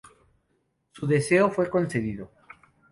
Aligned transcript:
Su 0.93 1.05
deseo 1.05 1.51
fue 1.51 1.69
concedido. 1.69 2.31